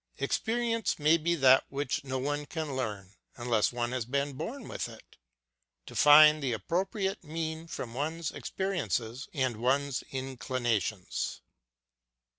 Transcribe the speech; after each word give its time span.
Experience 0.17 0.97
may 0.97 1.15
be 1.15 1.35
that 1.35 1.63
which 1.69 2.03
no 2.03 2.17
one 2.17 2.47
can 2.47 2.75
learn 2.75 3.13
unless 3.37 3.71
one 3.71 3.91
has 3.91 4.03
been 4.03 4.33
born 4.33 4.67
with 4.67 4.89
it: 4.89 5.15
to 5.85 5.95
find 5.95 6.41
the 6.41 6.53
appropriate 6.53 7.23
mean 7.23 7.67
from 7.67 7.93
one's 7.93 8.31
experiences 8.31 9.29
and 9.31 9.57
one's 9.57 10.01
inclinations. 10.09 11.41